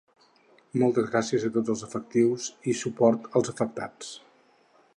Moltes 0.83 1.09
gràcies 1.15 1.43
a 1.49 1.51
tots 1.57 1.73
els 1.73 1.83
efectius 1.87 2.47
i 2.73 2.75
suport 2.81 3.29
als 3.41 3.53
afectats. 3.53 4.13